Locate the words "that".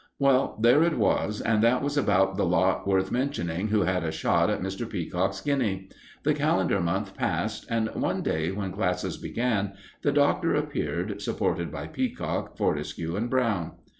1.61-1.83